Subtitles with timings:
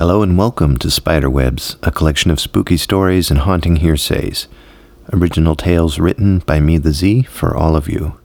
[0.00, 4.46] Hello and welcome to Spiderwebs, a collection of spooky stories and haunting hearsays.
[5.12, 8.16] Original tales written by me, the Z, for all of you.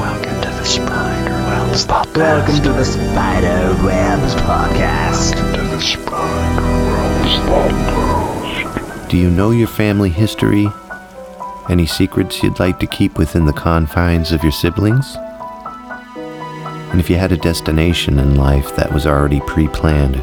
[0.00, 2.16] Welcome to the Spiderwebs podcast.
[2.16, 5.34] Welcome to the Spider Webs podcast.
[5.54, 9.08] to the Spiderwebs podcast.
[9.08, 10.66] Do you know your family history?
[11.68, 15.16] Any secrets you'd like to keep within the confines of your siblings?
[16.90, 20.22] And if you had a destination in life that was already pre planned,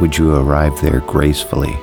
[0.00, 1.74] would you arrive there gracefully?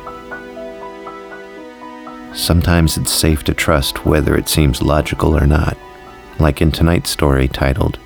[2.36, 5.76] Sometimes it's safe to trust whether it seems logical or not,
[6.40, 7.98] like in tonight's story titled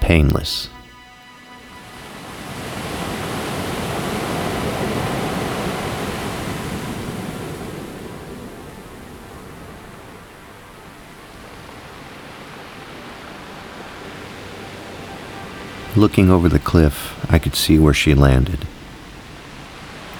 [0.00, 0.68] Painless.
[15.94, 18.66] Looking over the cliff, I could see where she landed.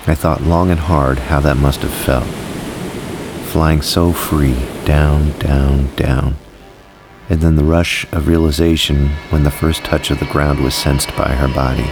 [0.06, 2.26] I thought long and hard how that must have felt.
[3.46, 6.36] Flying so free, down, down, down.
[7.30, 11.16] And then the rush of realization when the first touch of the ground was sensed
[11.16, 11.88] by her body.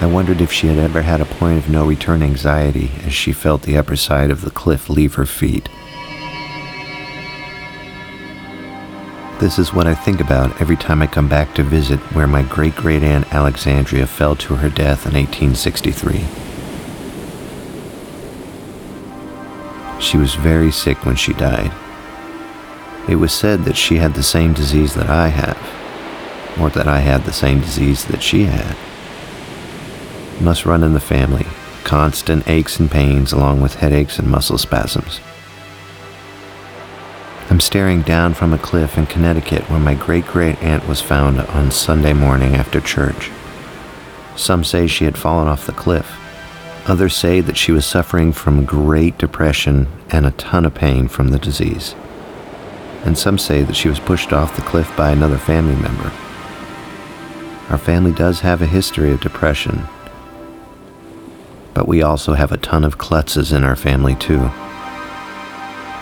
[0.00, 3.32] I wondered if she had ever had a point of no return anxiety as she
[3.32, 5.68] felt the upper side of the cliff leave her feet.
[9.44, 12.42] This is what I think about every time I come back to visit where my
[12.44, 16.24] great great aunt Alexandria fell to her death in 1863.
[20.00, 21.70] She was very sick when she died.
[23.06, 27.00] It was said that she had the same disease that I have, or that I
[27.00, 28.74] had the same disease that she had.
[30.40, 31.46] Must run in the family,
[31.84, 35.20] constant aches and pains along with headaches and muscle spasms.
[37.50, 41.40] I'm staring down from a cliff in Connecticut where my great great aunt was found
[41.40, 43.30] on Sunday morning after church.
[44.34, 46.18] Some say she had fallen off the cliff.
[46.86, 51.28] Others say that she was suffering from great depression and a ton of pain from
[51.28, 51.94] the disease.
[53.04, 56.10] And some say that she was pushed off the cliff by another family member.
[57.68, 59.84] Our family does have a history of depression,
[61.74, 64.50] but we also have a ton of klutzes in our family too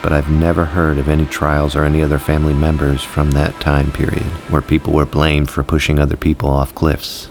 [0.02, 3.92] but I've never heard of any trials or any other family members from that time
[3.92, 7.28] period where people were blamed for pushing other people off cliffs.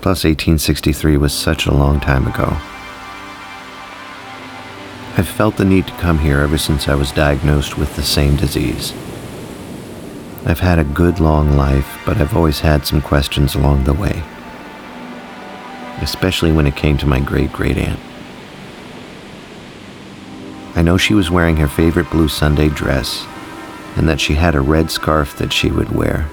[0.00, 2.56] Plus, 1863 was such a long time ago.
[5.16, 8.36] I've felt the need to come here ever since I was diagnosed with the same
[8.36, 8.92] disease.
[10.46, 14.22] I've had a good long life, but I've always had some questions along the way,
[16.00, 17.98] especially when it came to my great great aunt.
[20.78, 23.26] I know she was wearing her favorite blue Sunday dress,
[23.96, 26.28] and that she had a red scarf that she would wear.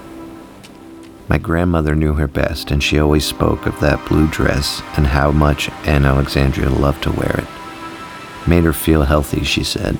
[1.26, 5.32] My grandmother knew her best, and she always spoke of that blue dress and how
[5.32, 8.48] much Anne Alexandria loved to wear it.
[8.48, 9.98] Made her feel healthy, she said.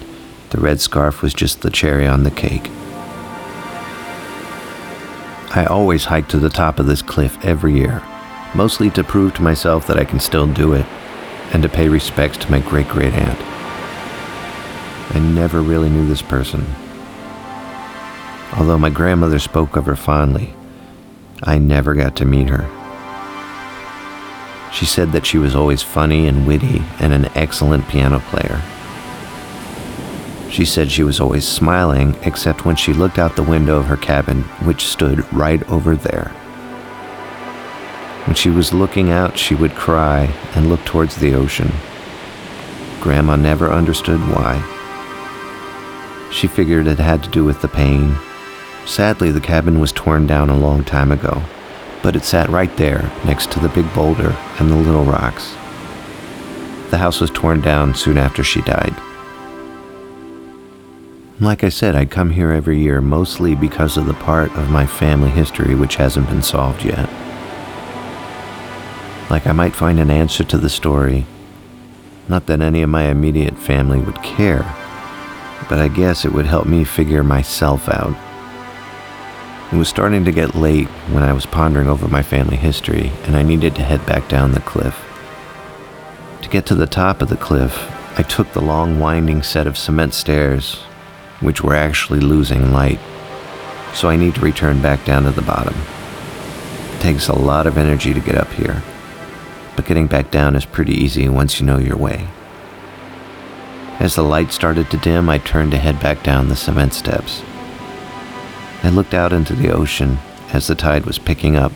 [0.50, 2.70] The red scarf was just the cherry on the cake.
[5.56, 8.00] I always hike to the top of this cliff every year,
[8.54, 10.86] mostly to prove to myself that I can still do it,
[11.52, 13.55] and to pay respects to my great great aunt.
[15.10, 16.66] I never really knew this person.
[18.56, 20.54] Although my grandmother spoke of her fondly,
[21.42, 22.70] I never got to meet her.
[24.72, 28.62] She said that she was always funny and witty and an excellent piano player.
[30.50, 33.96] She said she was always smiling, except when she looked out the window of her
[33.96, 36.28] cabin, which stood right over there.
[38.26, 41.72] When she was looking out, she would cry and look towards the ocean.
[43.00, 44.64] Grandma never understood why.
[46.36, 48.14] She figured it had to do with the pain.
[48.84, 51.42] Sadly, the cabin was torn down a long time ago,
[52.02, 55.54] but it sat right there next to the big boulder and the little rocks.
[56.90, 58.94] The house was torn down soon after she died.
[61.40, 64.84] Like I said, I come here every year mostly because of the part of my
[64.84, 67.08] family history which hasn't been solved yet.
[69.30, 71.24] Like I might find an answer to the story.
[72.28, 74.74] Not that any of my immediate family would care,
[75.68, 78.16] but I guess it would help me figure myself out.
[79.72, 83.34] It was starting to get late when I was pondering over my family history, and
[83.34, 84.94] I needed to head back down the cliff.
[86.42, 89.76] To get to the top of the cliff, I took the long winding set of
[89.76, 90.76] cement stairs,
[91.40, 93.00] which were actually losing light,
[93.92, 95.74] so I need to return back down to the bottom.
[96.94, 98.82] It takes a lot of energy to get up here,
[99.74, 102.28] but getting back down is pretty easy once you know your way.
[103.98, 107.42] As the light started to dim, I turned to head back down the cement steps.
[108.82, 110.18] I looked out into the ocean
[110.52, 111.72] as the tide was picking up.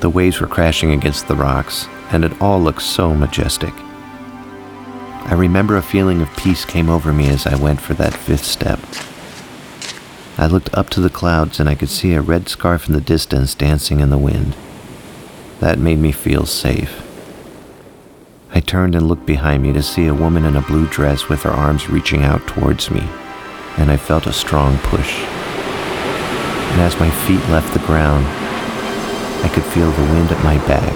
[0.00, 3.74] The waves were crashing against the rocks, and it all looked so majestic.
[5.26, 8.44] I remember a feeling of peace came over me as I went for that fifth
[8.44, 8.80] step.
[10.36, 13.00] I looked up to the clouds and I could see a red scarf in the
[13.00, 14.56] distance dancing in the wind.
[15.60, 17.03] That made me feel safe.
[18.56, 21.42] I turned and looked behind me to see a woman in a blue dress with
[21.42, 23.00] her arms reaching out towards me,
[23.78, 25.24] and I felt a strong push.
[26.70, 28.24] And as my feet left the ground,
[29.44, 30.94] I could feel the wind at my back.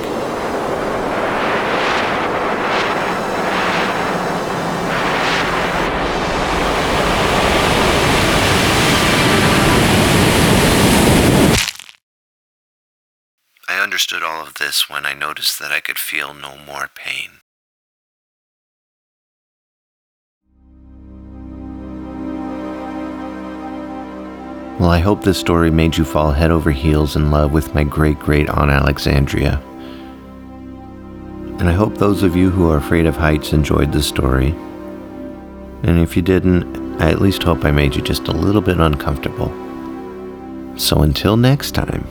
[13.68, 17.37] I understood all of this when I noticed that I could feel no more pain.
[24.78, 27.82] Well, I hope this story made you fall head over heels in love with my
[27.82, 29.60] great great Aunt Alexandria.
[31.58, 34.50] And I hope those of you who are afraid of heights enjoyed the story.
[35.82, 38.78] And if you didn't, I at least hope I made you just a little bit
[38.78, 39.48] uncomfortable.
[40.78, 42.04] So until next time,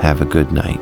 [0.00, 0.78] have a good night.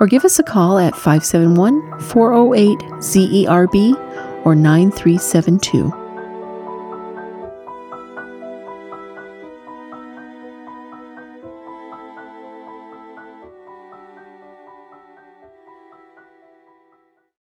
[0.00, 3.94] or give us a call at 571 408 ZERB
[4.44, 6.05] or 9372.